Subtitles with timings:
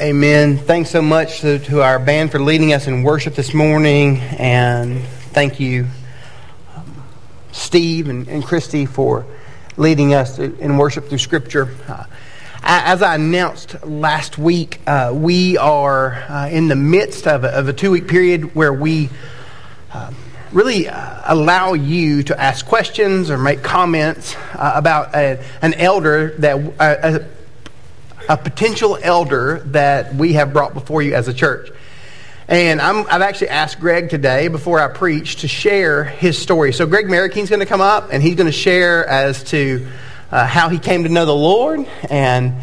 [0.00, 0.56] Amen.
[0.56, 4.16] Thanks so much to, to, our band for leading us in worship this morning.
[4.16, 5.02] And
[5.34, 5.88] thank you,
[6.74, 7.04] um,
[7.52, 9.26] Steve and, and, Christy, for
[9.76, 11.74] leading us in worship through Scripture.
[11.86, 12.04] Uh,
[12.62, 17.72] as I announced last week, uh, we are uh, in the midst of a, a
[17.74, 19.10] two week period where we
[19.92, 20.10] uh,
[20.50, 26.36] really uh, allow you to ask questions or make comments uh, about a, an elder
[26.38, 27.26] that
[28.30, 31.68] a potential elder that we have brought before you as a church.
[32.46, 36.72] And i have actually asked Greg today, before I preach, to share his story.
[36.72, 39.84] So, Greg Marroquin's going to come up and he's going to share as to
[40.30, 41.84] uh, how he came to know the Lord.
[42.08, 42.54] And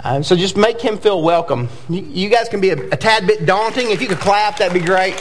[0.00, 1.70] uh, so, just make him feel welcome.
[1.88, 3.90] You, you guys can be a, a tad bit daunting.
[3.90, 5.14] If you could clap, that'd be great.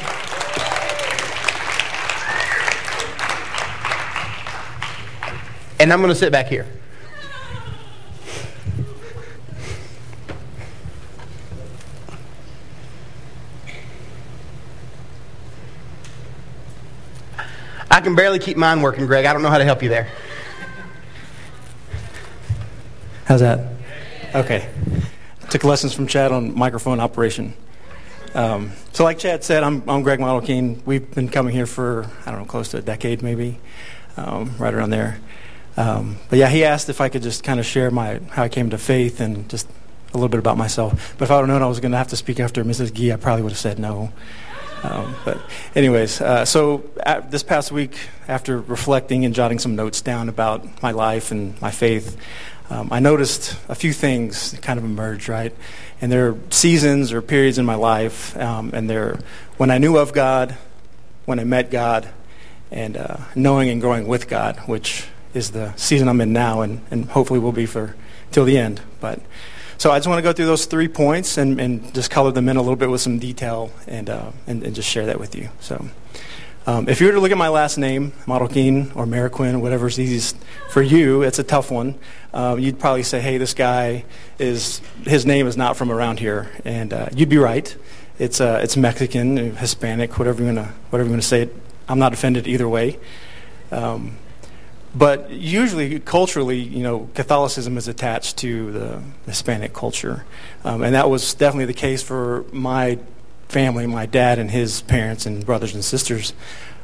[5.80, 6.67] And I'm going to sit back here.
[17.95, 19.23] I can barely keep mine working, Greg.
[19.23, 20.09] I don't know how to help you there.
[23.23, 23.71] How's that?
[24.35, 24.69] Okay.
[25.49, 27.53] Took lessons from Chad on microphone operation.
[28.33, 30.85] Um, so, like Chad said, I'm, I'm Greg Modelkeen.
[30.85, 33.61] We've been coming here for, I don't know, close to a decade maybe,
[34.17, 35.21] um, right around there.
[35.77, 38.49] Um, but yeah, he asked if I could just kind of share my how I
[38.49, 39.69] came to faith and just
[40.13, 41.16] a little bit about myself.
[41.17, 42.93] But if I would have known I was going to have to speak after Mrs.
[42.93, 44.11] Gee, I probably would have said no.
[44.86, 45.41] Um, but,
[45.73, 47.97] anyways, uh, so at, this past week,
[48.28, 52.17] after reflecting and jotting some notes down about my life and my faith,
[52.69, 55.56] um, I noticed a few things kind of emerge, right?
[56.02, 59.19] And there are seasons or periods in my life, um, and there
[59.58, 60.58] when I knew of God,
[61.25, 62.08] when I met God,
[62.72, 66.81] and uh, knowing and growing with God, which is the season I'm in now, and,
[66.91, 67.95] and hopefully will be for
[68.31, 68.81] till the end.
[69.00, 69.19] But
[69.78, 72.50] so I just want to go through those three points and, and just color them
[72.50, 75.36] in a little bit with some detail and, uh, and, and, just share that with
[75.36, 75.50] you.
[75.59, 75.86] So
[76.68, 80.38] um, if you were to look at my last name, Modelkeen or Marroquin, whatever's easiest
[80.69, 81.96] for you, it's a tough one.
[82.34, 84.06] Um, you'd probably say, hey, this guy
[84.40, 86.52] is, his name is not from around here.
[86.64, 87.75] And uh, you'd be right.
[88.18, 91.50] It's, uh, it's Mexican, Hispanic, whatever you want to whatever you to say.
[91.88, 92.97] I'm not offended either way.
[93.72, 94.18] Um,
[94.95, 100.25] but usually, culturally, you know, Catholicism is attached to the Hispanic culture.
[100.63, 103.00] Um, and that was definitely the case for my
[103.50, 106.34] family, my dad and his parents and brothers and sisters.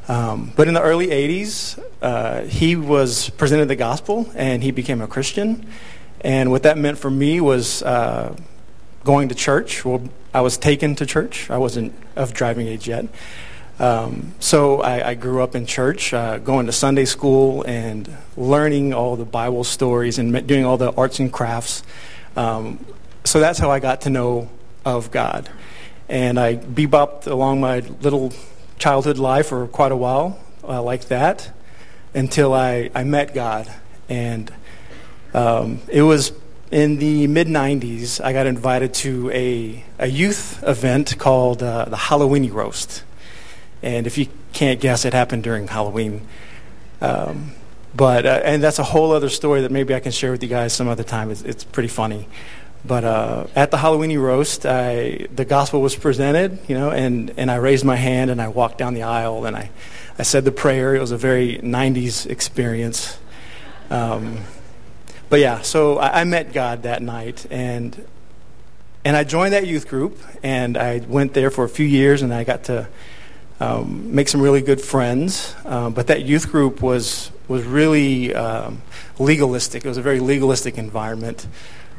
[0.07, 4.99] Um, but in the early 80s, uh, he was presented the gospel and he became
[5.01, 5.65] a Christian.
[6.19, 8.35] And what that meant for me was uh,
[9.05, 9.85] going to church.
[9.85, 11.49] Well, I was taken to church.
[11.49, 13.05] I wasn't of driving age yet.
[13.81, 18.93] Um, so I, I, grew up in church, uh, going to Sunday school and learning
[18.93, 21.81] all the Bible stories and doing all the arts and crafts.
[22.35, 22.85] Um,
[23.23, 24.51] so that's how I got to know
[24.85, 25.49] of God.
[26.07, 28.31] And I bebopped along my little
[28.77, 31.51] childhood life for quite a while uh, like that
[32.13, 33.67] until I, I met God.
[34.07, 34.53] And
[35.33, 36.33] um, it was
[36.69, 41.97] in the mid 90s, I got invited to a, a youth event called uh, the
[41.97, 43.05] Halloween Roast.
[43.83, 46.27] And if you can't guess, it happened during Halloween.
[47.01, 47.51] Um,
[47.93, 50.49] but uh, and that's a whole other story that maybe I can share with you
[50.49, 51.31] guys some other time.
[51.31, 52.27] It's, it's pretty funny.
[52.83, 57.51] But uh, at the Halloween roast, I, the gospel was presented, you know, and, and
[57.51, 59.69] I raised my hand and I walked down the aisle and I,
[60.17, 60.95] I said the prayer.
[60.95, 63.19] It was a very 90s experience.
[63.91, 64.39] Um,
[65.29, 68.07] but yeah, so I, I met God that night and
[69.03, 72.31] and I joined that youth group and I went there for a few years and
[72.31, 72.87] I got to
[73.61, 75.55] um, make some really good friends.
[75.65, 78.81] Uh, but that youth group was was really um,
[79.19, 79.85] legalistic.
[79.85, 81.47] It was a very legalistic environment.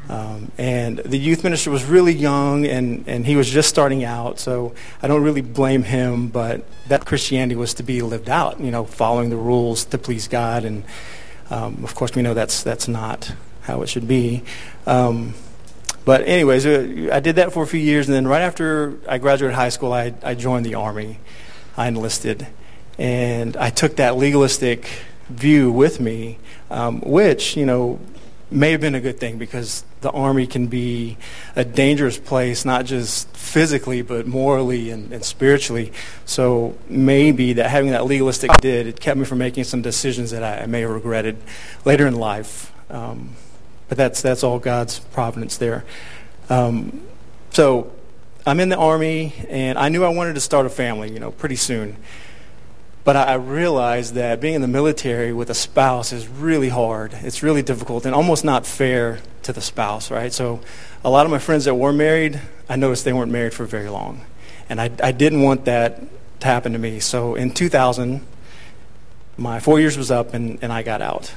[0.09, 4.37] Um, and the youth minister was really young and, and he was just starting out,
[4.37, 8.69] so I don't really blame him, but that Christianity was to be lived out, you
[8.69, 10.65] know, following the rules to please God.
[10.65, 10.83] And
[11.49, 14.43] um, of course, we know that's, that's not how it should be.
[14.85, 15.35] Um,
[16.03, 19.19] but, anyways, uh, I did that for a few years, and then right after I
[19.19, 21.19] graduated high school, I, I joined the Army.
[21.77, 22.47] I enlisted.
[22.97, 24.87] And I took that legalistic
[25.29, 26.37] view with me,
[26.69, 27.99] um, which, you know,
[28.51, 31.17] may have been a good thing because the Army can be
[31.55, 35.91] a dangerous place, not just physically, but morally and, and spiritually.
[36.25, 40.43] So maybe that having that legalistic did, it kept me from making some decisions that
[40.43, 41.37] I, I may have regretted
[41.83, 42.71] later in life.
[42.91, 43.35] Um,
[43.89, 45.83] but that's, that's all God's providence there.
[46.49, 47.01] Um,
[47.51, 47.91] so
[48.45, 51.31] I'm in the Army, and I knew I wanted to start a family, you know,
[51.31, 51.95] pretty soon.
[53.05, 57.13] But I realized that being in the military with a spouse is really hard.
[57.13, 60.31] It's really difficult and almost not fair to the spouse, right?
[60.31, 60.61] So
[61.03, 63.89] a lot of my friends that were married, I noticed they weren't married for very
[63.89, 64.21] long.
[64.69, 66.01] And I, I didn't want that
[66.39, 67.01] to happen to me.
[67.01, 68.25] So in 2000,
[69.37, 71.33] my four years was up and, and I got out.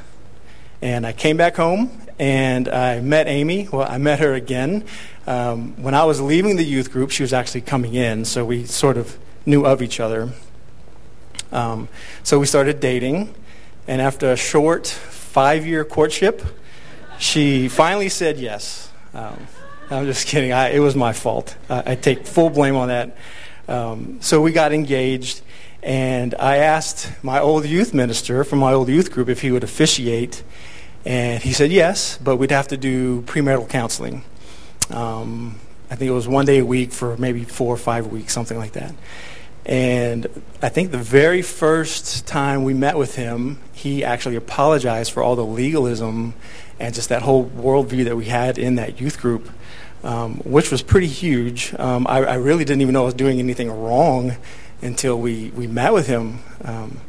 [0.83, 3.69] And I came back home and I met Amy.
[3.69, 4.85] Well, I met her again.
[5.27, 8.65] Um, when I was leaving the youth group, she was actually coming in, so we
[8.65, 10.31] sort of knew of each other.
[11.51, 11.89] Um,
[12.23, 13.35] so we started dating,
[13.89, 16.43] and after a short five year courtship,
[17.19, 18.91] she finally said yes.
[19.15, 19.47] Um,
[19.91, 20.53] I'm just kidding.
[20.53, 21.57] I, it was my fault.
[21.69, 23.17] I, I take full blame on that.
[23.69, 25.41] Um, so we got engaged,
[25.83, 29.65] and I asked my old youth minister from my old youth group if he would
[29.65, 30.43] officiate,
[31.05, 34.25] and he said yes, but we'd have to do premarital counseling.
[34.91, 38.33] Um, I think it was one day a week for maybe four or five weeks,
[38.33, 38.95] something like that.
[39.65, 40.27] And
[40.63, 45.37] I think the very first time we met with him, he actually apologized for all
[45.37, 46.35] the legalism
[46.79, 49.51] and just that whole worldview that we had in that youth group
[50.07, 51.75] um, which was pretty huge.
[51.79, 54.37] Um, I, I, really didn't even know I was doing anything wrong
[54.83, 56.41] until we, we met with him.
[56.65, 57.01] Um,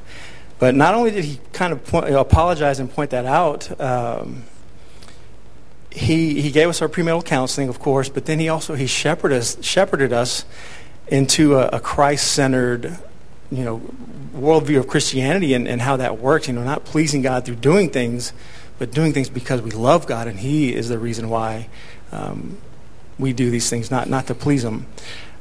[0.59, 4.43] but not only did he kind of point, apologize and point that out, um,
[5.91, 9.37] he, he gave us our premarital counseling, of course, but then he also he shepherded
[9.37, 10.45] us, shepherded us
[11.07, 12.97] into a, a Christ-centered,
[13.51, 13.81] you know,
[14.35, 16.47] worldview of Christianity and, and how that works.
[16.47, 18.33] You know, not pleasing God through doing things,
[18.77, 21.69] but doing things because we love God, and He is the reason why
[22.11, 22.57] um,
[23.17, 24.85] we do these things, not, not to please Him.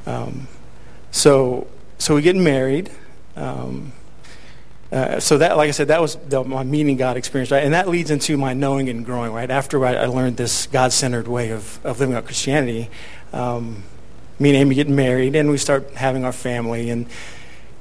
[0.06, 0.48] Um,
[1.10, 1.66] so,
[1.98, 2.90] so we get married.
[3.34, 3.92] Um,
[4.92, 7.64] uh, so that, like I said, that was the, my meeting God experience, right?
[7.64, 9.50] And that leads into my knowing and growing, right?
[9.50, 12.88] After I, I learned this God-centered way of, of living out Christianity,
[13.32, 13.82] um,
[14.38, 17.08] me and Amy get married, and we start having our family, and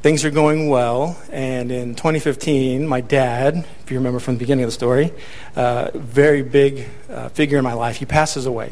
[0.02, 1.20] things are going well.
[1.32, 5.14] And in 2015, my dad, if you remember from the beginning of the story,
[5.56, 8.72] uh, very big uh, figure in my life, he passes away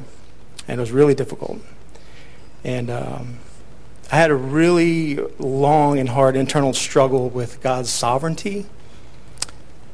[0.67, 1.59] and it was really difficult.
[2.63, 3.39] And um,
[4.11, 8.65] I had a really long and hard internal struggle with God's sovereignty.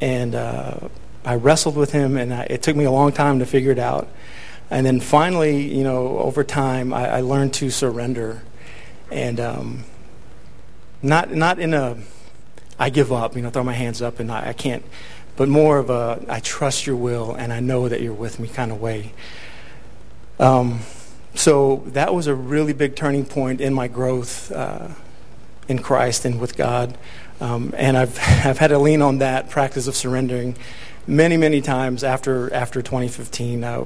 [0.01, 0.89] And uh,
[1.25, 3.79] I wrestled with Him, and I, it took me a long time to figure it
[3.79, 4.07] out.
[4.69, 8.41] And then finally, you know, over time, I, I learned to surrender.
[9.11, 9.83] And um,
[11.01, 11.97] not, not in a,
[12.77, 14.83] I give up, you know, throw my hands up and I, I can't,
[15.35, 18.47] but more of a, I trust your will and I know that you're with me
[18.47, 19.13] kind of way.
[20.39, 20.79] Um,
[21.35, 24.89] so that was a really big turning point in my growth uh,
[25.67, 26.97] in Christ and with God.
[27.39, 30.57] Um, and I've, I've had to lean on that practice of surrendering
[31.07, 33.63] many, many times after, after 2015.
[33.63, 33.85] Uh,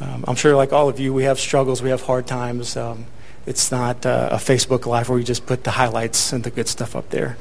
[0.00, 2.76] um, I'm sure, like all of you, we have struggles, we have hard times.
[2.76, 3.06] Um,
[3.46, 6.68] it's not uh, a Facebook Live where we just put the highlights and the good
[6.68, 7.36] stuff up there.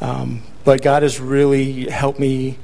[0.00, 2.58] Um, but God has really helped me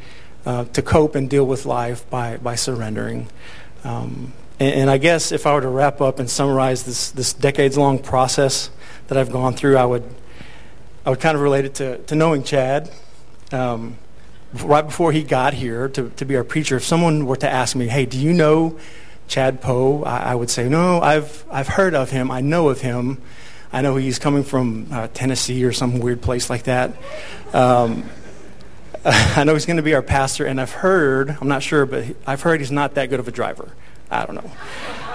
[0.44, 3.28] uh, to cope and deal with life by, by surrendering.
[3.84, 7.32] Um, and, and I guess if I were to wrap up and summarize this, this
[7.32, 8.70] decades long process
[9.08, 10.04] that I've gone through, I would,
[11.04, 12.90] I would kind of relate it to, to knowing Chad.
[13.50, 13.98] Um,
[14.54, 17.74] right before he got here to, to be our preacher, if someone were to ask
[17.74, 18.78] me, hey, do you know
[19.26, 20.04] Chad Poe?
[20.04, 22.30] I, I would say, no, I've, I've heard of him.
[22.30, 23.20] I know of him.
[23.72, 26.94] I know he's coming from uh, Tennessee or some weird place like that.
[27.52, 28.08] Um,
[29.04, 32.04] I know he's going to be our pastor, and I've heard, I'm not sure, but
[32.28, 33.74] I've heard he's not that good of a driver.
[34.12, 34.50] I don't know.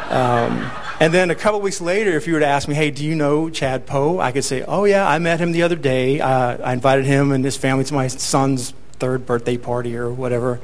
[0.10, 3.06] Um, and then a couple weeks later, if you were to ask me, hey, do
[3.06, 4.20] you know Chad Poe?
[4.20, 6.20] I could say, oh, yeah, I met him the other day.
[6.20, 10.60] Uh, I invited him and his family to my son's third birthday party or whatever.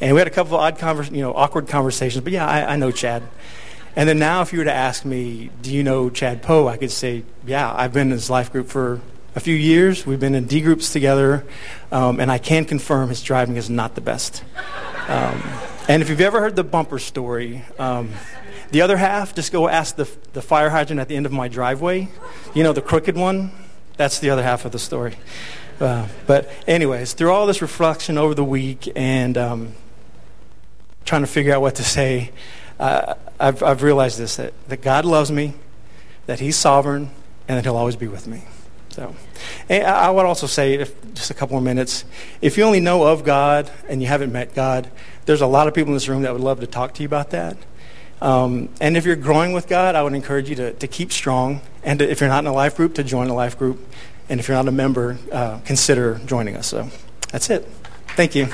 [0.00, 2.76] And we had a couple of odd you know, awkward conversations, but yeah, I, I
[2.76, 3.22] know Chad.
[3.96, 6.68] And then now, if you were to ask me, do you know Chad Poe?
[6.68, 9.00] I could say, yeah, I've been in his life group for
[9.34, 10.06] a few years.
[10.06, 11.44] We've been in D groups together,
[11.90, 14.44] um, and I can confirm his driving is not the best.
[15.08, 15.42] Um,
[15.90, 18.10] and if you've ever heard the bumper story, um,
[18.70, 21.48] the other half, just go ask the, the fire hydrant at the end of my
[21.48, 22.06] driveway.
[22.54, 23.50] You know, the crooked one?
[23.96, 25.16] That's the other half of the story.
[25.80, 29.72] Uh, but, anyways, through all this reflection over the week and um,
[31.04, 32.30] trying to figure out what to say,
[32.78, 35.54] uh, I've, I've realized this that, that God loves me,
[36.26, 37.10] that He's sovereign,
[37.48, 38.44] and that He'll always be with me.
[38.90, 39.14] So,
[39.68, 42.04] I would also say, if, just a couple more minutes,
[42.40, 44.90] if you only know of God and you haven't met God,
[45.30, 47.06] there's a lot of people in this room that would love to talk to you
[47.06, 47.56] about that.
[48.20, 51.60] Um, and if you're growing with God, I would encourage you to, to keep strong.
[51.84, 53.78] And to, if you're not in a life group, to join a life group.
[54.28, 56.66] And if you're not a member, uh, consider joining us.
[56.66, 56.88] So
[57.30, 57.64] that's it.
[58.16, 58.46] Thank you.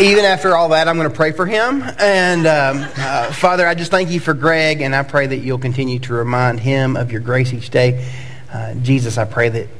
[0.00, 1.82] Even after all that, I'm going to pray for him.
[1.98, 5.58] And um, uh, Father, I just thank you for Greg, and I pray that you'll
[5.58, 8.08] continue to remind him of your grace each day.
[8.52, 9.79] Uh, Jesus, I pray that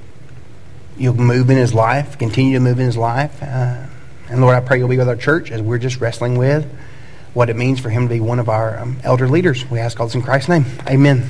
[1.01, 3.43] you'll move in his life, continue to move in his life.
[3.43, 3.87] Uh,
[4.29, 6.71] and Lord, I pray you'll be with our church as we're just wrestling with
[7.33, 9.69] what it means for him to be one of our um, elder leaders.
[9.71, 10.67] We ask all this in Christ's name.
[10.87, 11.23] Amen.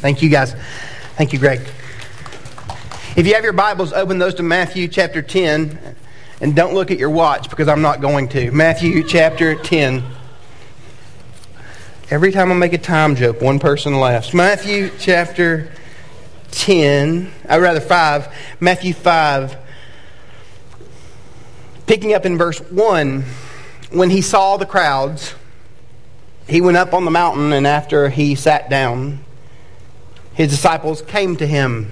[0.00, 0.54] Thank you, guys.
[1.16, 1.60] Thank you, Greg.
[3.16, 5.96] If you have your Bibles, open those to Matthew chapter 10.
[6.40, 8.50] And don't look at your watch because I'm not going to.
[8.50, 10.02] Matthew chapter 10.
[12.10, 14.34] Every time I make a time joke, one person laughs.
[14.34, 15.70] Matthew chapter
[16.52, 18.32] 10, I'd rather 5.
[18.60, 19.56] Matthew 5.
[21.86, 23.24] Picking up in verse 1
[23.90, 25.34] when he saw the crowds,
[26.48, 29.20] he went up on the mountain, and after he sat down,
[30.34, 31.90] his disciples came to him.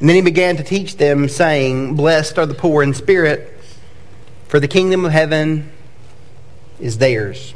[0.00, 3.52] And then he began to teach them, saying, Blessed are the poor in spirit,
[4.48, 5.70] for the kingdom of heaven
[6.80, 7.54] is theirs.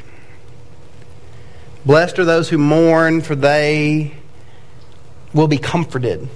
[1.85, 4.15] Blessed are those who mourn, for they
[5.33, 6.29] will be comforted.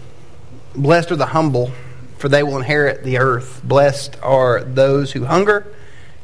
[0.74, 1.72] Blessed are the humble,
[2.18, 3.60] for they will inherit the earth.
[3.64, 5.66] Blessed are those who hunger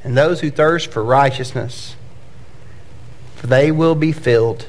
[0.03, 1.97] and those who thirst for righteousness,
[3.37, 4.67] for they will be filled.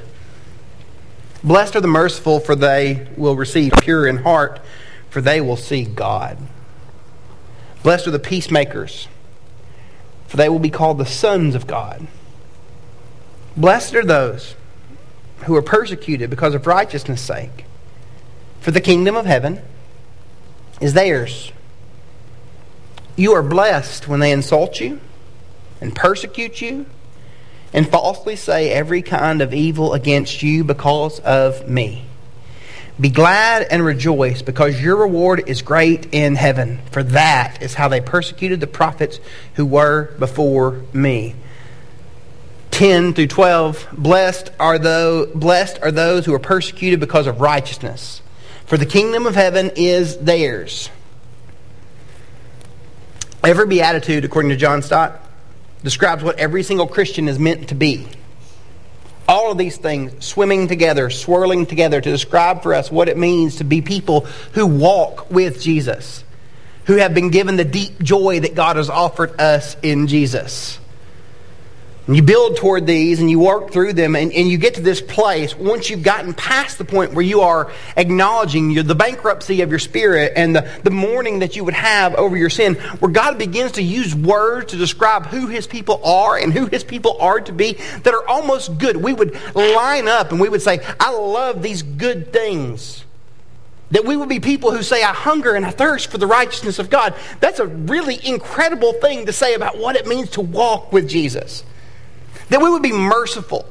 [1.43, 4.59] Blessed are the merciful, for they will receive pure in heart,
[5.09, 6.37] for they will see God.
[7.81, 9.07] Blessed are the peacemakers,
[10.27, 12.07] for they will be called the sons of God.
[13.57, 14.55] Blessed are those
[15.45, 17.65] who are persecuted because of righteousness' sake,
[18.61, 19.59] for the kingdom of heaven
[20.79, 21.51] is theirs.
[23.15, 25.01] You are blessed when they insult you
[25.81, 26.85] and persecute you
[27.73, 32.05] and falsely say every kind of evil against you because of me.
[32.99, 37.87] Be glad and rejoice because your reward is great in heaven, for that is how
[37.87, 39.19] they persecuted the prophets
[39.55, 41.35] who were before me.
[42.69, 48.21] 10 through 12 blessed are those blessed are those who are persecuted because of righteousness
[48.71, 50.89] for the kingdom of heaven is theirs
[53.43, 55.21] every beatitude according to john stott
[55.83, 58.07] describes what every single Christian is meant to be.
[59.27, 63.57] All of these things swimming together, swirling together to describe for us what it means
[63.57, 64.21] to be people
[64.53, 66.23] who walk with Jesus,
[66.85, 70.79] who have been given the deep joy that God has offered us in Jesus.
[72.07, 74.81] And you build toward these and you work through them and, and you get to
[74.81, 79.61] this place once you've gotten past the point where you are acknowledging your, the bankruptcy
[79.61, 83.11] of your spirit and the, the mourning that you would have over your sin, where
[83.11, 87.17] God begins to use words to describe who his people are and who his people
[87.19, 88.97] are to be that are almost good.
[88.97, 93.05] We would line up and we would say, I love these good things.
[93.91, 96.79] That we would be people who say, I hunger and I thirst for the righteousness
[96.79, 97.13] of God.
[97.41, 101.63] That's a really incredible thing to say about what it means to walk with Jesus.
[102.51, 103.65] That we would be merciful,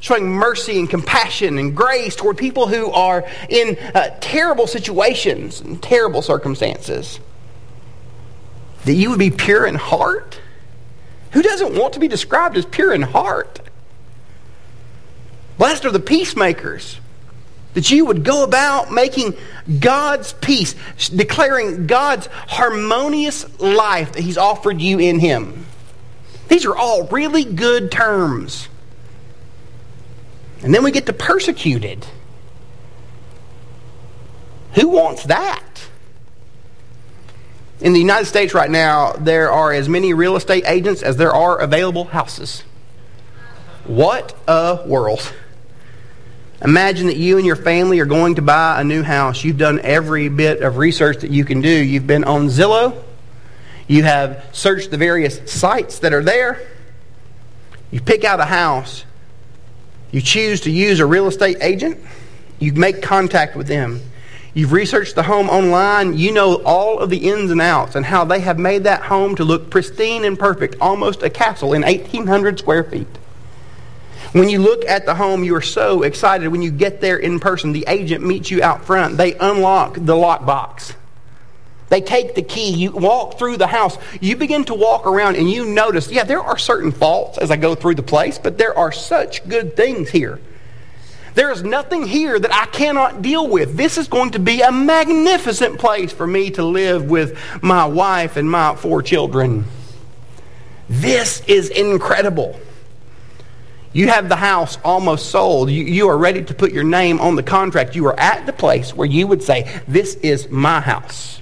[0.00, 5.82] showing mercy and compassion and grace toward people who are in uh, terrible situations and
[5.82, 7.18] terrible circumstances.
[8.84, 10.38] That you would be pure in heart.
[11.32, 13.60] Who doesn't want to be described as pure in heart?
[15.56, 17.00] Blessed are the peacemakers.
[17.72, 19.34] That you would go about making
[19.80, 20.74] God's peace,
[21.08, 25.64] declaring God's harmonious life that He's offered you in Him.
[26.48, 28.68] These are all really good terms.
[30.62, 32.06] And then we get to persecuted.
[34.74, 35.62] Who wants that?
[37.80, 41.32] In the United States right now, there are as many real estate agents as there
[41.32, 42.62] are available houses.
[43.84, 45.32] What a world.
[46.62, 49.44] Imagine that you and your family are going to buy a new house.
[49.44, 51.68] You've done every bit of research that you can do.
[51.68, 53.02] You've been on Zillow,
[53.88, 56.66] you have searched the various sites that are there.
[57.90, 59.04] You pick out a house.
[60.10, 61.98] You choose to use a real estate agent.
[62.58, 64.00] You make contact with them.
[64.54, 66.16] You've researched the home online.
[66.16, 69.36] You know all of the ins and outs and how they have made that home
[69.36, 73.06] to look pristine and perfect, almost a castle in 1,800 square feet.
[74.32, 76.48] When you look at the home, you are so excited.
[76.48, 79.16] When you get there in person, the agent meets you out front.
[79.18, 80.94] They unlock the lockbox.
[81.88, 85.48] They take the key, you walk through the house, you begin to walk around and
[85.48, 88.76] you notice, yeah, there are certain faults as I go through the place, but there
[88.76, 90.40] are such good things here.
[91.34, 93.76] There is nothing here that I cannot deal with.
[93.76, 98.36] This is going to be a magnificent place for me to live with my wife
[98.36, 99.66] and my four children.
[100.88, 102.58] This is incredible.
[103.92, 105.70] You have the house almost sold.
[105.70, 107.94] You, you, are ready to put your name on the contract.
[107.94, 111.40] You are at the place where you would say, This is my house.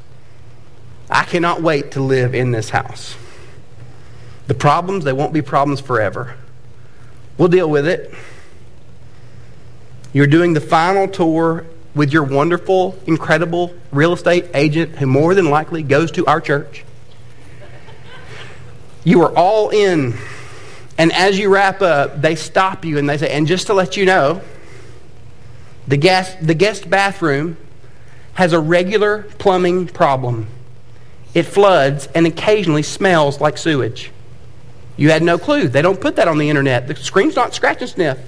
[1.14, 3.14] I cannot wait to live in this house.
[4.48, 6.34] The problems, they won't be problems forever.
[7.38, 8.12] We'll deal with it.
[10.12, 15.50] You're doing the final tour with your wonderful, incredible real estate agent who more than
[15.50, 16.84] likely goes to our church.
[19.04, 20.14] You are all in.
[20.98, 23.96] And as you wrap up, they stop you and they say, and just to let
[23.96, 24.42] you know,
[25.86, 27.56] the guest, the guest bathroom
[28.32, 30.48] has a regular plumbing problem.
[31.34, 34.12] It floods and occasionally smells like sewage.
[34.96, 35.66] You had no clue.
[35.66, 36.86] They don't put that on the internet.
[36.86, 38.18] The screen's not scratch and sniff.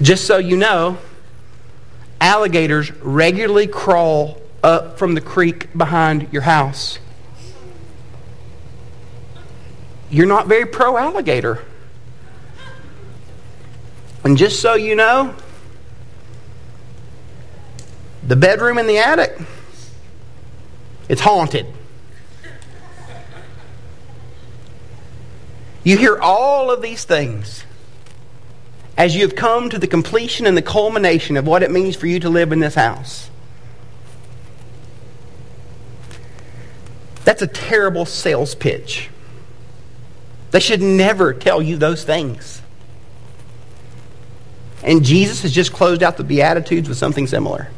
[0.00, 0.98] Just so you know,
[2.20, 6.98] alligators regularly crawl up from the creek behind your house.
[10.10, 11.62] You're not very pro alligator.
[14.24, 15.34] And just so you know,
[18.26, 19.38] the bedroom in the attic,
[21.08, 21.66] it's haunted.
[25.84, 27.62] You hear all of these things
[28.96, 32.08] as you have come to the completion and the culmination of what it means for
[32.08, 33.30] you to live in this house.
[37.24, 39.10] That's a terrible sales pitch.
[40.50, 42.62] They should never tell you those things.
[44.82, 47.68] And Jesus has just closed out the Beatitudes with something similar.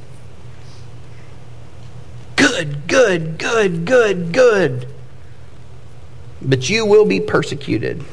[2.59, 4.88] Good, good, good, good, good.
[6.43, 8.05] But you will be persecuted.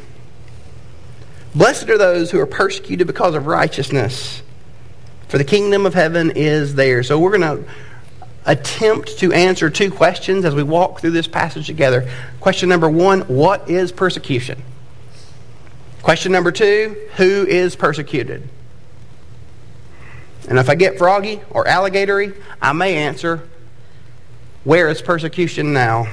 [1.56, 4.44] Blessed are those who are persecuted because of righteousness,
[5.30, 7.08] for the kingdom of heaven is theirs.
[7.08, 7.72] So we're going to
[8.46, 12.08] attempt to answer two questions as we walk through this passage together.
[12.40, 14.62] Question number one What is persecution?
[16.04, 18.48] Question number two Who is persecuted?
[20.48, 23.50] And if I get froggy or alligatory, I may answer
[24.66, 26.12] Where is persecution now?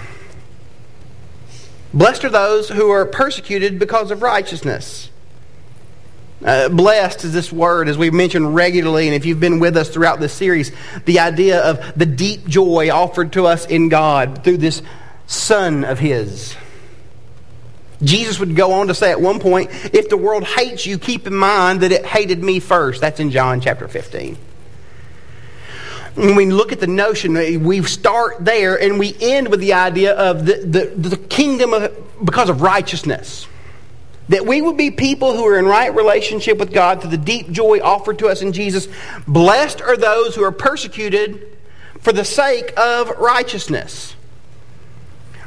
[1.95, 5.11] Blessed are those who are persecuted because of righteousness.
[6.45, 9.89] Uh, blessed is this word, as we've mentioned regularly, and if you've been with us
[9.89, 10.71] throughout this series,
[11.07, 14.83] the idea of the deep joy offered to us in God through this
[15.27, 16.55] Son of His.
[18.03, 21.27] Jesus would go on to say at one point, if the world hates you, keep
[21.27, 23.01] in mind that it hated me first.
[23.01, 24.37] That's in John chapter 15.
[26.15, 29.73] When we look at the notion, eh, we start there and we end with the
[29.73, 31.95] idea of the, the, the kingdom of,
[32.25, 33.47] because of righteousness.
[34.29, 37.51] That we would be people who are in right relationship with God through the deep
[37.51, 38.89] joy offered to us in Jesus.
[39.27, 41.57] Blessed are those who are persecuted
[42.01, 44.15] for the sake of righteousness.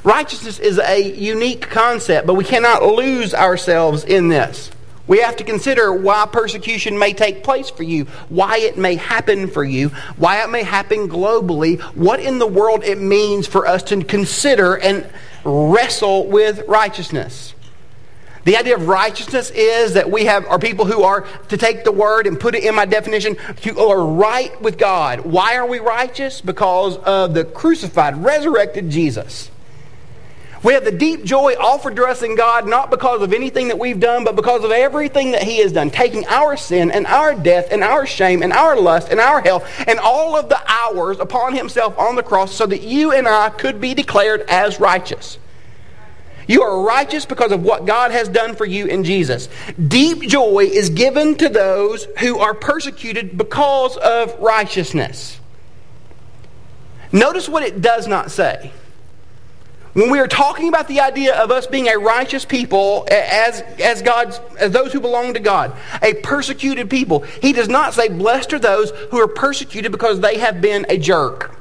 [0.03, 4.69] Righteousness is a unique concept, but we cannot lose ourselves in this.
[5.07, 9.47] We have to consider why persecution may take place for you, why it may happen
[9.47, 13.83] for you, why it may happen globally, what in the world it means for us
[13.83, 15.07] to consider and
[15.43, 17.53] wrestle with righteousness.
[18.45, 21.91] The idea of righteousness is that we have are people who are to take the
[21.91, 25.21] word and put it in my definition who are right with God.
[25.21, 26.41] Why are we righteous?
[26.41, 29.49] Because of the crucified, resurrected Jesus.
[30.65, 33.77] We have the deep joy offered to us in God not because of anything that
[33.77, 37.35] we've done, but because of everything that He has done, taking our sin and our
[37.35, 41.19] death and our shame and our lust and our hell and all of the hours
[41.19, 45.37] upon Himself on the cross so that you and I could be declared as righteous.
[46.47, 49.49] You are righteous because of what God has done for you in Jesus.
[49.87, 55.39] Deep joy is given to those who are persecuted because of righteousness.
[57.11, 58.71] Notice what it does not say.
[59.95, 64.01] When we are talking about the idea of us being a righteous people as, as
[64.01, 68.51] God's as those who belong to God, a persecuted people, he does not say, Blessed
[68.51, 71.57] are those who are persecuted because they have been a jerk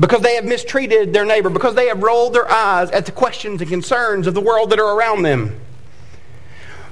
[0.00, 3.60] because they have mistreated their neighbor, because they have rolled their eyes at the questions
[3.60, 5.60] and concerns of the world that are around them.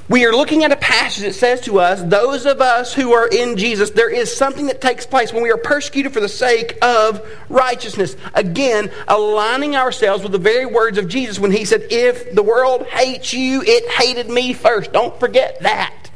[0.09, 3.29] We are looking at a passage that says to us, those of us who are
[3.29, 6.79] in Jesus, there is something that takes place when we are persecuted for the sake
[6.81, 8.17] of righteousness.
[8.33, 12.87] Again, aligning ourselves with the very words of Jesus when he said, If the world
[12.87, 14.95] hates you, it hated me first.
[14.95, 16.11] Don't forget that.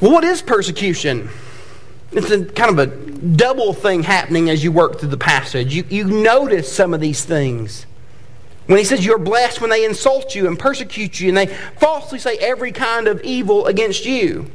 [0.00, 1.30] Well, what is persecution?
[2.10, 5.72] It's a kind of a double thing happening as you work through the passage.
[5.72, 7.86] You, you notice some of these things.
[8.72, 12.18] When he says you're blessed when they insult you and persecute you and they falsely
[12.18, 14.50] say every kind of evil against you.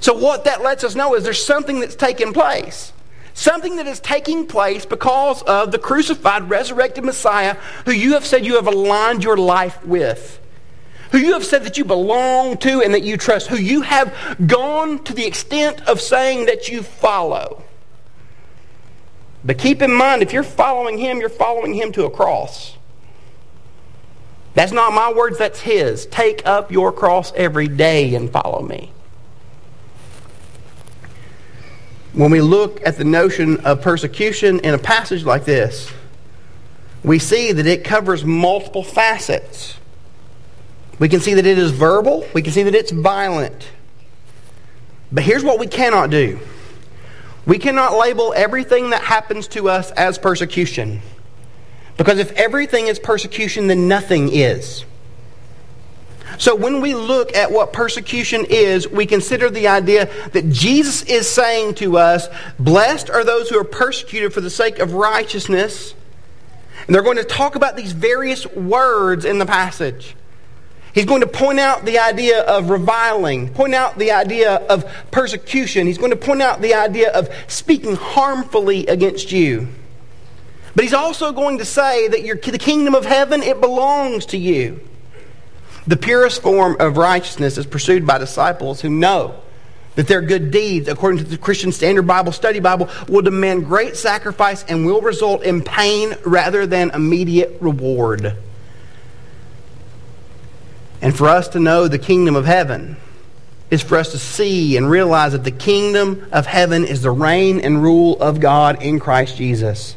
[0.00, 2.94] So, what that lets us know is there's something that's taking place.
[3.34, 8.46] Something that is taking place because of the crucified, resurrected Messiah who you have said
[8.46, 10.40] you have aligned your life with
[11.10, 14.16] who you have said that you belong to and that you trust, who you have
[14.46, 17.62] gone to the extent of saying that you follow.
[19.44, 22.78] But keep in mind, if you're following him, you're following him to a cross.
[24.54, 26.06] That's not my words, that's his.
[26.06, 28.92] Take up your cross every day and follow me.
[32.12, 35.90] when we look at the notion of persecution in a passage like this,
[37.02, 39.76] we see that it covers multiple facets.
[40.98, 43.70] We can see that it is verbal, we can see that it's violent.
[45.10, 46.38] But here's what we cannot do
[47.44, 51.00] we cannot label everything that happens to us as persecution.
[52.02, 54.84] Because if everything is persecution, then nothing is.
[56.36, 61.28] So when we look at what persecution is, we consider the idea that Jesus is
[61.28, 62.26] saying to us,
[62.58, 65.94] Blessed are those who are persecuted for the sake of righteousness.
[66.88, 70.16] And they're going to talk about these various words in the passage.
[70.96, 75.86] He's going to point out the idea of reviling, point out the idea of persecution.
[75.86, 79.68] He's going to point out the idea of speaking harmfully against you.
[80.74, 84.38] But he's also going to say that your, the kingdom of heaven, it belongs to
[84.38, 84.80] you.
[85.86, 89.42] The purest form of righteousness is pursued by disciples who know
[89.96, 93.96] that their good deeds, according to the Christian Standard Bible Study Bible, will demand great
[93.96, 98.36] sacrifice and will result in pain rather than immediate reward.
[101.02, 102.96] And for us to know the kingdom of heaven
[103.70, 107.60] is for us to see and realize that the kingdom of heaven is the reign
[107.60, 109.96] and rule of God in Christ Jesus.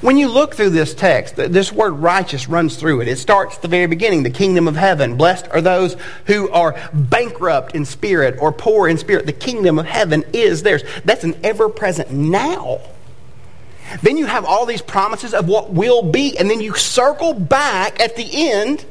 [0.00, 3.08] When you look through this text, this word righteous runs through it.
[3.08, 5.16] It starts at the very beginning, the kingdom of heaven.
[5.16, 9.26] Blessed are those who are bankrupt in spirit or poor in spirit.
[9.26, 10.82] The kingdom of heaven is theirs.
[11.04, 12.80] That's an ever present now.
[14.02, 18.00] Then you have all these promises of what will be, and then you circle back
[18.00, 18.86] at the end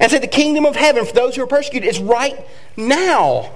[0.00, 2.36] and say the kingdom of heaven for those who are persecuted is right
[2.76, 3.52] now.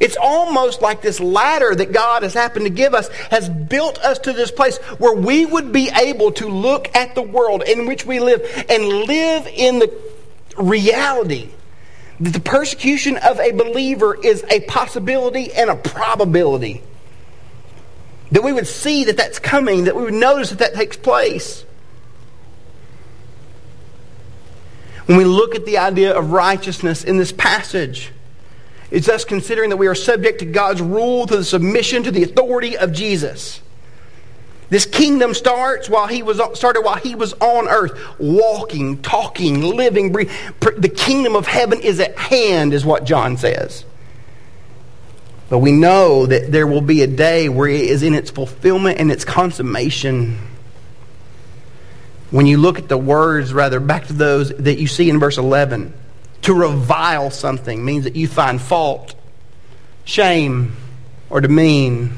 [0.00, 4.18] It's almost like this ladder that God has happened to give us has built us
[4.20, 8.04] to this place where we would be able to look at the world in which
[8.04, 9.92] we live and live in the
[10.58, 11.50] reality
[12.20, 16.82] that the persecution of a believer is a possibility and a probability.
[18.32, 21.64] That we would see that that's coming, that we would notice that that takes place.
[25.06, 28.10] When we look at the idea of righteousness in this passage,
[28.90, 32.22] it's us considering that we are subject to God's rule, to the submission, to the
[32.22, 33.60] authority of Jesus.
[34.68, 40.10] This kingdom starts while he was started while he was on earth, walking, talking, living,
[40.10, 40.34] breathing.
[40.60, 43.84] The kingdom of heaven is at hand, is what John says.
[45.48, 48.98] But we know that there will be a day where it is in its fulfillment
[48.98, 50.38] and its consummation.
[52.32, 55.38] When you look at the words, rather, back to those that you see in verse
[55.38, 55.94] 11,
[56.46, 59.16] to revile something means that you find fault,
[60.04, 60.76] shame,
[61.28, 62.12] or demean.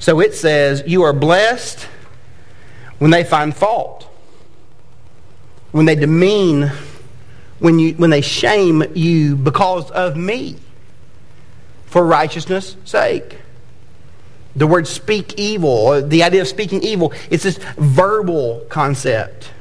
[0.00, 1.86] So it says, You are blessed
[2.98, 4.10] when they find fault,
[5.70, 6.72] when they demean,
[7.60, 10.56] when, you, when they shame you because of me,
[11.84, 13.38] for righteousness' sake.
[14.56, 19.52] The word speak evil, the idea of speaking evil, it's this verbal concept.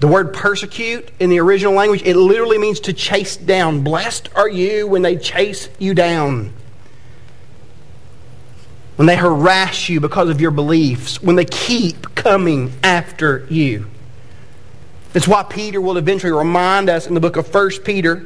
[0.00, 3.82] The word persecute in the original language, it literally means to chase down.
[3.82, 6.54] Blessed are you when they chase you down.
[8.96, 11.22] When they harass you because of your beliefs.
[11.22, 13.86] When they keep coming after you.
[15.12, 18.24] It's why Peter will eventually remind us in the book of 1 Peter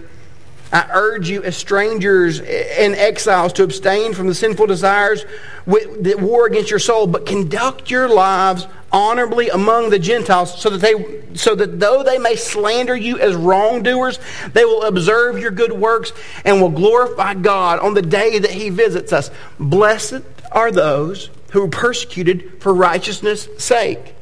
[0.74, 5.24] I urge you, as strangers and exiles, to abstain from the sinful desires
[5.66, 10.80] that war against your soul, but conduct your lives honorably among the Gentiles, so that
[10.80, 14.18] they, so that though they may slander you as wrongdoers,
[14.52, 16.12] they will observe your good works
[16.44, 19.30] and will glorify God on the day that He visits us.
[19.60, 24.13] Blessed are those who are persecuted for righteousness' sake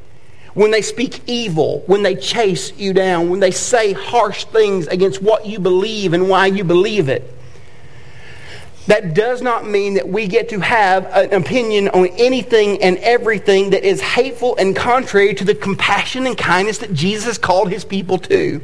[0.54, 5.22] when they speak evil, when they chase you down, when they say harsh things against
[5.22, 7.34] what you believe and why you believe it.
[8.88, 13.70] That does not mean that we get to have an opinion on anything and everything
[13.70, 18.18] that is hateful and contrary to the compassion and kindness that Jesus called his people
[18.18, 18.60] to.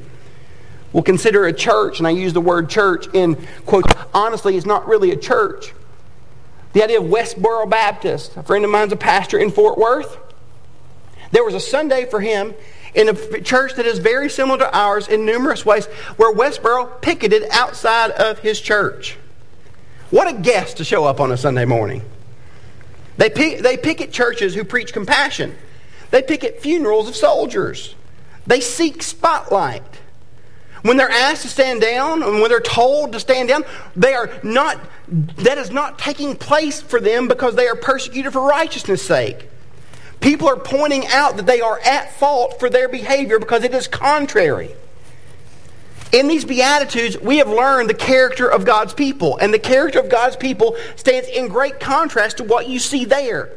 [0.93, 4.89] We'll consider a church, and I use the word church in quote, Honestly, it's not
[4.89, 5.73] really a church.
[6.73, 10.19] The idea of Westboro Baptist, a friend of mine's a pastor in Fort Worth.
[11.31, 12.55] There was a Sunday for him
[12.95, 15.87] in a church that is very similar to ours in numerous ways
[16.17, 19.17] where Westboro picketed outside of his church.
[20.11, 22.03] What a guest to show up on a Sunday morning.
[23.19, 25.55] They, pick, they picket churches who preach compassion.
[26.11, 27.95] They picket funerals of soldiers.
[28.47, 29.83] They seek spotlight.
[30.83, 33.65] When they're asked to stand down and when they're told to stand down,
[33.97, 38.41] they are not, that is not taking place for them because they are persecuted for
[38.41, 39.49] righteousness' sake.
[40.21, 43.87] People are pointing out that they are at fault for their behavior because it is
[43.87, 44.75] contrary.
[46.13, 49.37] In these Beatitudes, we have learned the character of God's people.
[49.37, 53.51] And the character of God's people stands in great contrast to what you see there.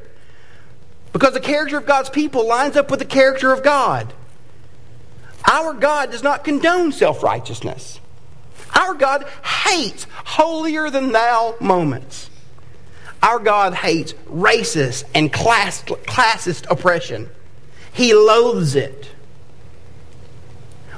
[1.14, 4.14] Because the character of God's people lines up with the character of God.
[5.50, 8.00] Our God does not condone self righteousness.
[8.76, 12.30] Our God hates holier than thou moments.
[13.22, 17.30] Our God hates racist and class, classist oppression.
[17.94, 19.10] He loathes it.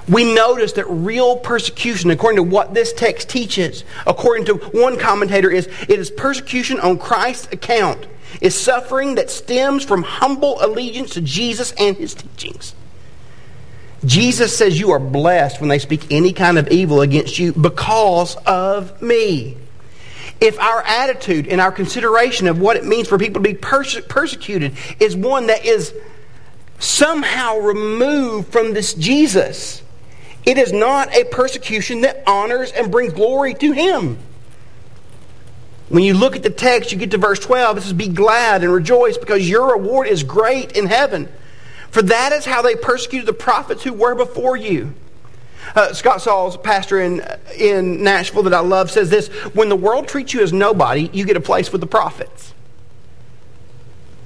[0.07, 5.49] We notice that real persecution, according to what this text teaches, according to one commentator,
[5.49, 8.05] is it is persecution on Christ's account,
[8.41, 12.75] is suffering that stems from humble allegiance to Jesus and his teachings.
[14.05, 18.35] Jesus says you are blessed when they speak any kind of evil against you because
[18.45, 19.57] of me.
[20.43, 24.01] If our attitude and our consideration of what it means for people to be perse-
[24.09, 25.93] persecuted is one that is
[26.79, 29.81] somehow removed from this Jesus,
[30.45, 34.17] it is not a persecution that honors and brings glory to him.
[35.87, 37.77] When you look at the text, you get to verse 12.
[37.77, 41.29] It says, Be glad and rejoice because your reward is great in heaven.
[41.89, 44.93] For that is how they persecuted the prophets who were before you.
[45.75, 47.25] Uh, Scott Sauls, pastor in,
[47.57, 51.25] in Nashville that I love, says this When the world treats you as nobody, you
[51.25, 52.53] get a place with the prophets.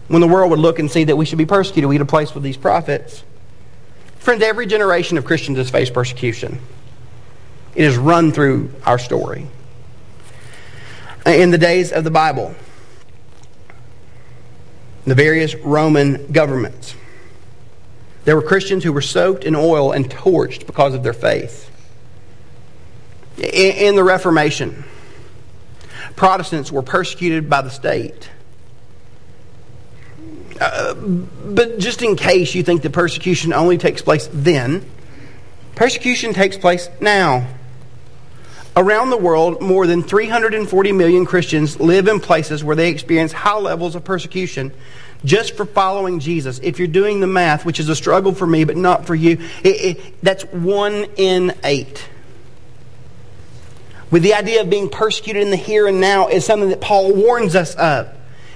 [0.07, 2.05] When the world would look and see that we should be persecuted, we get a
[2.05, 3.23] place with these prophets.
[4.19, 6.59] Friends, every generation of Christians has faced persecution.
[7.75, 9.47] It has run through our story.
[11.25, 12.55] In the days of the Bible,
[15.05, 16.95] the various Roman governments,
[18.27, 21.71] there were Christians who were soaked in oil and torched because of their faith.
[23.37, 24.83] In the Reformation,
[26.17, 28.29] Protestants were persecuted by the state.
[30.59, 34.83] Uh, but just in case you think the persecution only takes place then,
[35.75, 37.47] persecution takes place now.
[38.75, 43.57] Around the world, more than 340 million Christians live in places where they experience high
[43.57, 44.73] levels of persecution
[45.25, 46.59] just for following Jesus.
[46.61, 49.39] If you're doing the math, which is a struggle for me, but not for you,
[49.63, 52.07] it, it, that's one in eight.
[54.09, 57.13] With the idea of being persecuted in the here and now is something that Paul
[57.13, 58.09] warns us of.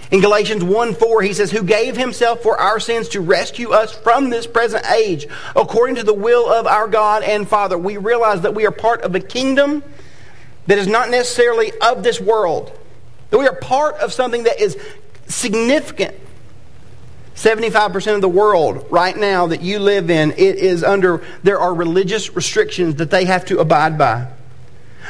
[0.10, 3.93] In Galatians 1 4, he says, Who gave himself for our sins to rescue us
[3.93, 7.78] from this present age, according to the will of our God and Father.
[7.78, 9.84] We realize that we are part of a kingdom
[10.67, 12.78] that is not necessarily of this world,
[13.30, 14.78] that we are part of something that is
[15.28, 16.15] significant
[17.36, 21.74] 75% of the world right now that you live in, it is under, there are
[21.74, 24.28] religious restrictions that they have to abide by.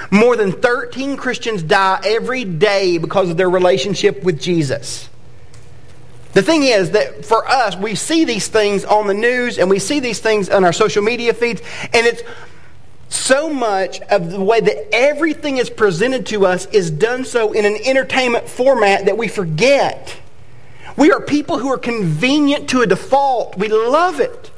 [0.09, 5.09] More than 13 Christians die every day because of their relationship with Jesus.
[6.33, 9.79] The thing is that for us, we see these things on the news and we
[9.79, 11.61] see these things on our social media feeds,
[11.93, 12.23] and it's
[13.09, 17.65] so much of the way that everything is presented to us is done so in
[17.65, 20.20] an entertainment format that we forget
[20.97, 23.57] we are people who are convenient to a default.
[23.57, 24.51] We love it.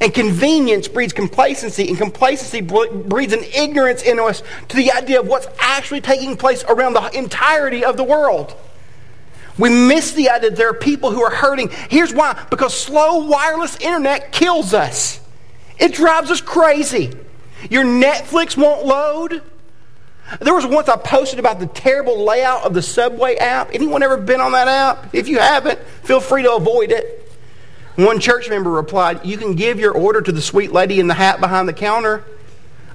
[0.00, 5.26] And convenience breeds complacency, and complacency breeds an ignorance in us to the idea of
[5.26, 8.54] what's actually taking place around the entirety of the world.
[9.58, 11.70] We miss the idea that there are people who are hurting.
[11.88, 15.20] Here's why because slow wireless internet kills us,
[15.78, 17.12] it drives us crazy.
[17.70, 19.42] Your Netflix won't load.
[20.40, 23.70] There was once I posted about the terrible layout of the Subway app.
[23.72, 25.14] Anyone ever been on that app?
[25.14, 27.32] If you haven't, feel free to avoid it.
[27.96, 31.14] One church member replied, You can give your order to the sweet lady in the
[31.14, 32.24] hat behind the counter.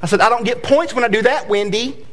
[0.01, 2.05] I said, I don't get points when I do that, Wendy.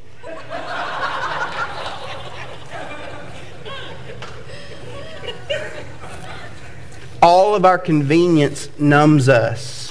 [7.23, 9.90] All of our convenience numbs us.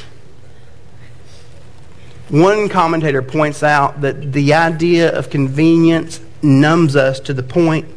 [2.30, 7.88] One commentator points out that the idea of convenience numbs us to the point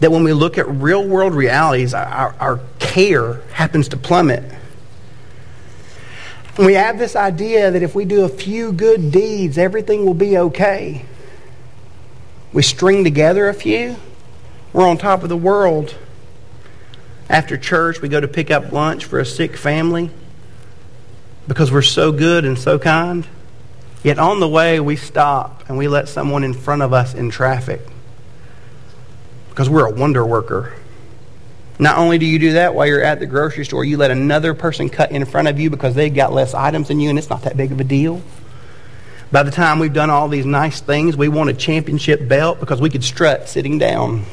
[0.00, 4.44] that when we look at real world realities, our, our care happens to plummet.
[6.58, 10.36] We have this idea that if we do a few good deeds, everything will be
[10.36, 11.06] okay.
[12.52, 13.96] We string together a few,
[14.74, 15.94] we're on top of the world.
[17.30, 20.10] After church, we go to pick up lunch for a sick family
[21.48, 23.26] because we're so good and so kind.
[24.02, 27.30] Yet on the way, we stop and we let someone in front of us in
[27.30, 27.80] traffic
[29.50, 30.74] because we're a wonder worker.
[31.78, 34.54] Not only do you do that while you're at the grocery store, you let another
[34.54, 37.28] person cut in front of you because they've got less items than you, and it's
[37.28, 38.22] not that big of a deal.
[39.30, 42.80] By the time we've done all these nice things, we want a championship belt because
[42.80, 44.24] we could strut sitting down.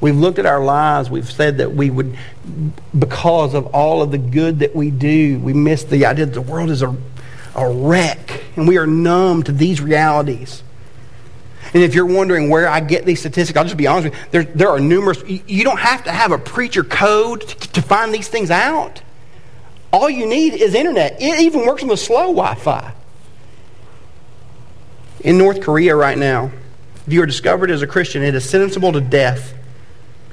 [0.00, 1.10] We've looked at our lives.
[1.10, 2.16] We've said that we would,
[2.98, 6.40] because of all of the good that we do, we miss the idea that the
[6.40, 6.96] world is a,
[7.54, 10.62] a wreck, and we are numb to these realities.
[11.72, 14.26] And if you're wondering where I get these statistics, I'll just be honest with you.
[14.30, 15.22] There, there are numerous.
[15.26, 19.02] You don't have to have a preacher code to, to find these things out.
[19.92, 21.20] All you need is internet.
[21.20, 22.92] It even works on the slow Wi Fi.
[25.20, 26.50] In North Korea right now,
[27.06, 29.54] if you are discovered as a Christian, it is sentenciable to death.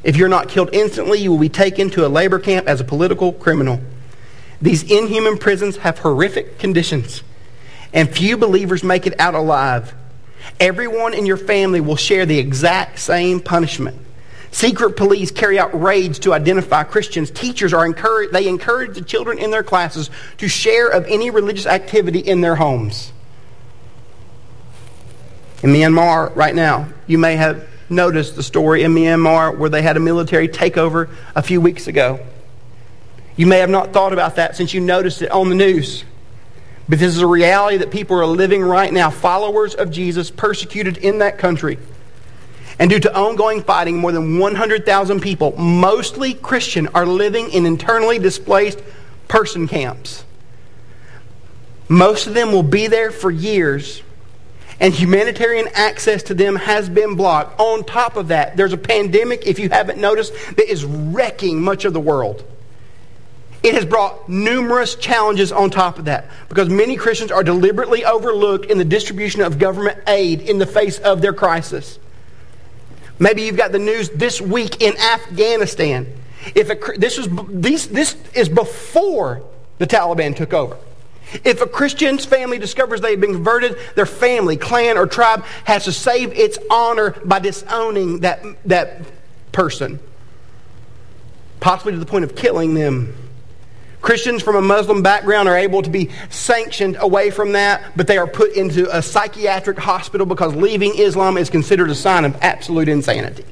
[0.03, 2.83] If you're not killed instantly, you will be taken to a labor camp as a
[2.83, 3.79] political criminal.
[4.61, 7.23] These inhuman prisons have horrific conditions,
[7.93, 9.93] and few believers make it out alive.
[10.59, 13.97] Everyone in your family will share the exact same punishment.
[14.51, 17.29] Secret police carry out raids to identify Christians.
[17.29, 21.65] Teachers are encouraged, they encourage the children in their classes to share of any religious
[21.65, 23.11] activity in their homes.
[25.63, 29.97] In Myanmar right now, you may have noticed the story in Myanmar where they had
[29.97, 32.19] a military takeover a few weeks ago.
[33.35, 36.03] You may have not thought about that since you noticed it on the news.
[36.89, 40.97] But this is a reality that people are living right now, followers of Jesus persecuted
[40.97, 41.77] in that country.
[42.79, 48.19] And due to ongoing fighting, more than 100,000 people, mostly Christian, are living in internally
[48.19, 48.81] displaced
[49.27, 50.23] person camps.
[51.89, 54.01] Most of them will be there for years,
[54.79, 57.59] and humanitarian access to them has been blocked.
[57.59, 61.85] On top of that, there's a pandemic, if you haven't noticed, that is wrecking much
[61.85, 62.43] of the world.
[63.63, 68.67] It has brought numerous challenges on top of that because many Christians are deliberately overlooked
[68.67, 71.97] in the distribution of government aid in the face of their crisis.
[73.19, 76.07] Maybe you've got the news this week in Afghanistan.
[76.53, 79.41] If a, this, is, these, this is before
[79.79, 80.77] the Taliban took over.
[81.43, 85.91] If a Christian's family discovers they've been converted, their family, clan, or tribe has to
[85.91, 89.01] save its honor by disowning that, that
[89.51, 89.99] person,
[91.59, 93.15] possibly to the point of killing them.
[94.01, 98.17] Christians from a Muslim background are able to be sanctioned away from that, but they
[98.17, 102.87] are put into a psychiatric hospital because leaving Islam is considered a sign of absolute
[102.87, 103.43] insanity.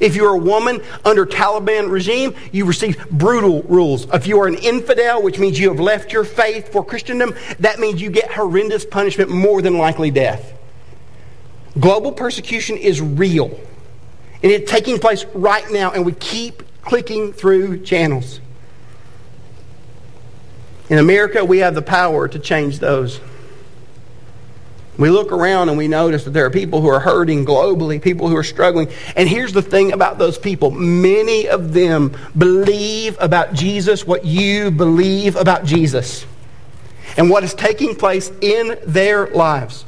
[0.00, 4.06] If you're a woman under Taliban regime, you receive brutal rules.
[4.12, 7.78] If you are an infidel, which means you have left your faith for Christendom, that
[7.78, 10.52] means you get horrendous punishment, more than likely death.
[11.78, 13.58] Global persecution is real.
[14.42, 18.40] And it's taking place right now, and we keep clicking through channels.
[20.90, 23.20] In America, we have the power to change those.
[24.96, 28.28] We look around and we notice that there are people who are hurting globally, people
[28.28, 28.88] who are struggling.
[29.16, 34.70] And here's the thing about those people many of them believe about Jesus what you
[34.70, 36.24] believe about Jesus
[37.16, 39.84] and what is taking place in their lives,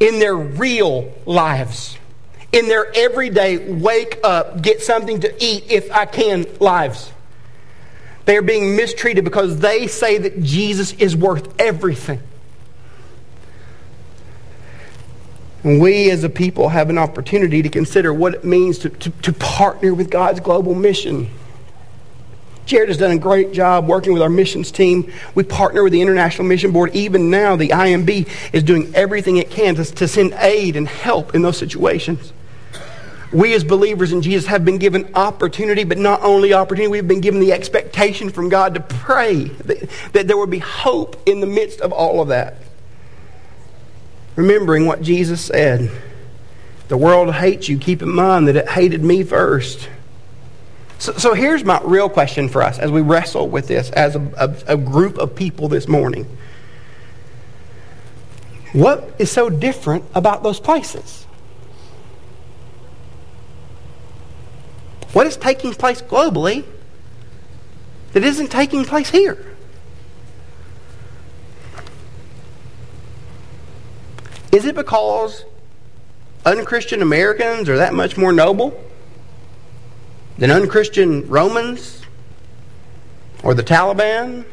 [0.00, 1.96] in their real lives,
[2.52, 7.10] in their everyday wake up, get something to eat if I can lives.
[8.26, 12.20] They are being mistreated because they say that Jesus is worth everything.
[15.62, 19.10] And we as a people have an opportunity to consider what it means to, to,
[19.10, 21.28] to, partner with God's global mission.
[22.64, 25.12] Jared has done a great job working with our missions team.
[25.34, 26.94] We partner with the International Mission Board.
[26.94, 31.34] Even now, the IMB is doing everything it can to, to send aid and help
[31.34, 32.32] in those situations.
[33.32, 37.20] We as believers in Jesus have been given opportunity, but not only opportunity, we've been
[37.20, 41.46] given the expectation from God to pray that, that there would be hope in the
[41.46, 42.56] midst of all of that.
[44.36, 45.90] Remembering what Jesus said
[46.90, 49.88] the world hates you, keep in mind that it hated me first.
[50.98, 54.20] So, so here's my real question for us as we wrestle with this as a,
[54.36, 56.26] a, a group of people this morning.
[58.72, 61.26] What is so different about those places?
[65.12, 66.64] What is taking place globally
[68.14, 69.49] that isn't taking place here?
[74.52, 75.44] Is it because
[76.44, 78.82] unchristian Americans are that much more noble
[80.38, 82.02] than unchristian Romans
[83.44, 84.44] or the Taliban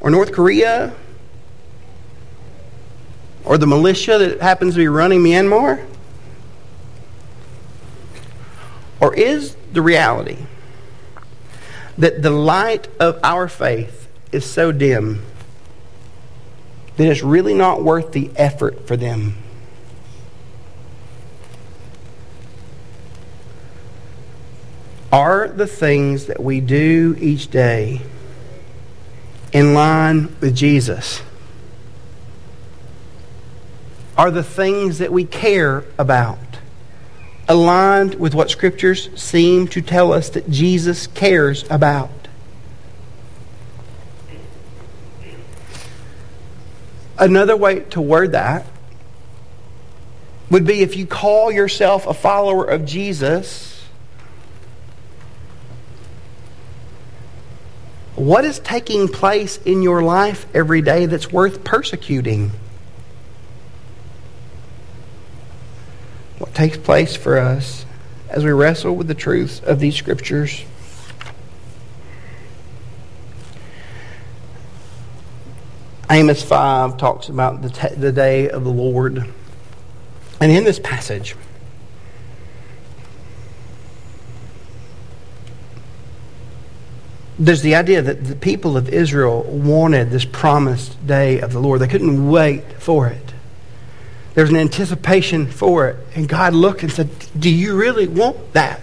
[0.00, 0.92] or North Korea
[3.44, 5.86] or the militia that happens to be running Myanmar?
[9.00, 10.38] Or is the reality
[11.96, 15.22] that the light of our faith is so dim
[16.96, 19.36] that it's really not worth the effort for them?
[25.12, 28.02] Are the things that we do each day
[29.52, 31.22] in line with Jesus?
[34.16, 36.38] Are the things that we care about
[37.48, 42.25] aligned with what scriptures seem to tell us that Jesus cares about.
[47.18, 48.66] Another way to word that
[50.50, 53.84] would be if you call yourself a follower of Jesus,
[58.14, 62.52] what is taking place in your life every day that's worth persecuting?
[66.38, 67.84] What takes place for us
[68.28, 70.64] as we wrestle with the truths of these scriptures?
[76.08, 79.32] Amos 5 talks about the, te- the day of the Lord.
[80.40, 81.34] And in this passage,
[87.38, 91.80] there's the idea that the people of Israel wanted this promised day of the Lord.
[91.80, 93.34] They couldn't wait for it.
[94.34, 95.96] There's an anticipation for it.
[96.14, 98.80] And God looked and said, Do you really want that?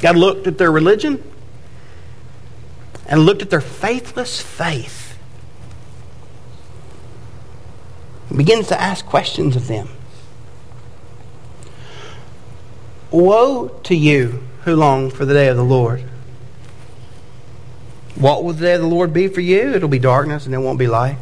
[0.00, 1.22] God looked at their religion
[3.08, 5.18] and looked at their faithless faith.
[8.28, 9.88] He begins to ask questions of them.
[13.10, 16.04] Woe to you who long for the day of the Lord.
[18.14, 19.72] What will the day of the Lord be for you?
[19.72, 21.16] It'll be darkness and it won't be light.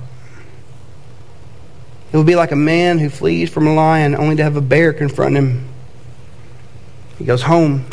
[2.13, 4.61] It will be like a man who flees from a lion only to have a
[4.61, 5.69] bear confront him.
[7.19, 7.85] He goes home.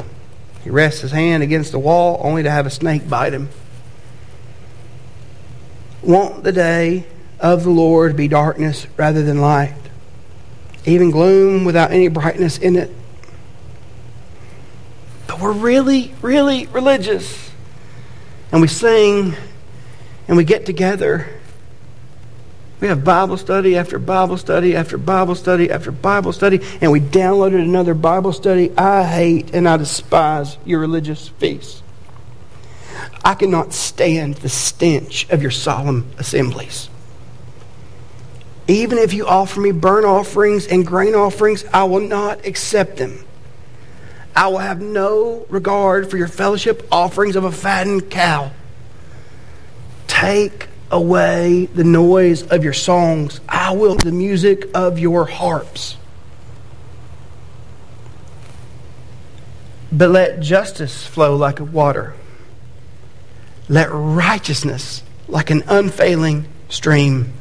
[0.64, 3.50] He rests his hand against the wall only to have a snake bite him.
[6.04, 7.06] Won't the day
[7.40, 9.76] of the Lord be darkness rather than light?
[10.86, 12.92] Even gloom without any brightness in it?
[15.28, 17.52] But we're really, really religious.
[18.52, 19.36] And we sing
[20.28, 21.28] and we get together.
[22.82, 27.00] We have Bible study after Bible study after Bible study after Bible study, and we
[27.00, 28.72] downloaded another Bible study.
[28.78, 31.82] I hate and I despise your religious feasts.
[33.24, 36.90] I cannot stand the stench of your solemn assemblies.
[38.68, 43.26] Even if you offer me burnt offerings and grain offerings, I will not accept them.
[44.36, 48.52] I will have no regard for your fellowship offerings of a fattened cow.
[50.08, 53.42] Take away the noise of your songs.
[53.50, 55.98] I will the music of your harps.
[59.92, 62.16] But let justice flow like a water
[63.70, 67.34] let righteousness, like an unfailing stream,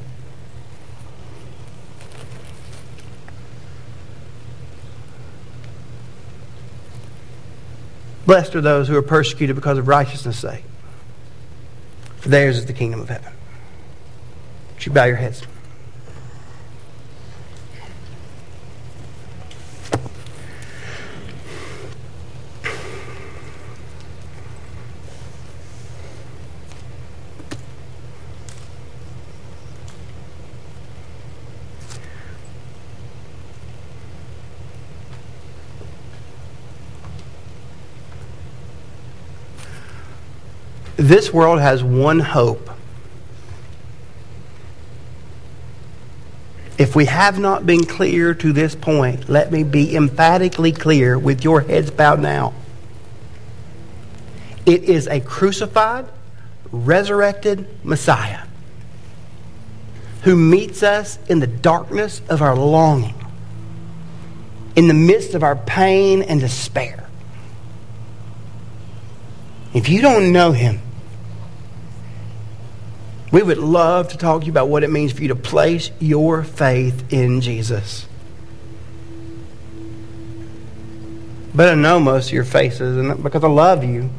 [8.25, 10.65] Blessed are those who are persecuted because of righteousness' sake,
[12.17, 13.33] for theirs is the kingdom of heaven.
[14.75, 15.43] Would you bow your heads?
[41.13, 42.71] This world has one hope.
[46.79, 51.45] If we have not been clear to this point, let me be emphatically clear with
[51.45, 52.55] your heads bowed now.
[54.65, 56.07] It is a crucified,
[56.71, 58.47] resurrected Messiah
[60.23, 63.23] who meets us in the darkness of our longing,
[64.77, 67.07] in the midst of our pain and despair.
[69.75, 70.81] If you don't know him,
[73.33, 75.91] we would love to talk to you about what it means for you to place
[75.99, 78.07] your faith in Jesus.
[81.55, 84.11] But I know most of your faces, and because I love you,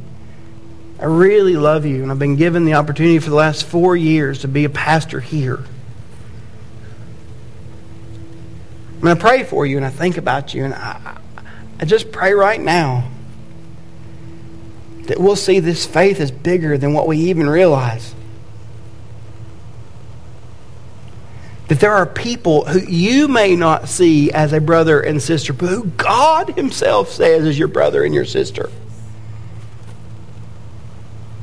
[0.99, 4.39] I really love you, and I've been given the opportunity for the last four years
[4.41, 5.63] to be a pastor here.
[8.99, 11.19] And I pray for you, and I think about you, and I,
[11.79, 13.11] I just pray right now
[15.03, 18.15] that we'll see this faith is bigger than what we even realize.
[21.73, 25.69] That there are people who you may not see as a brother and sister, but
[25.69, 28.69] who God Himself says is your brother and your sister.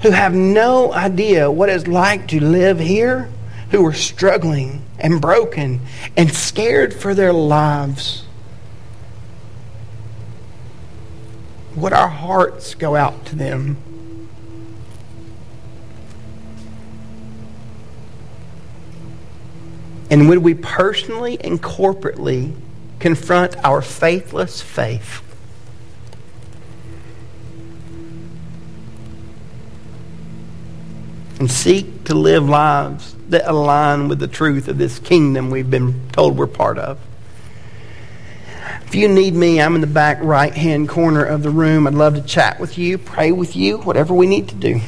[0.03, 3.29] Who have no idea what it's like to live here,
[3.73, 5.81] who are struggling and broken
[6.17, 8.23] and scared for their lives.
[11.75, 13.79] Would our hearts go out to them?
[20.11, 22.55] And would we personally and corporately
[22.99, 25.23] confront our faithless faith?
[31.41, 36.09] and seek to live lives that align with the truth of this kingdom we've been
[36.13, 36.99] told we're part of.
[38.85, 41.87] If you need me, I'm in the back right hand corner of the room.
[41.87, 44.81] I'd love to chat with you, pray with you, whatever we need to do.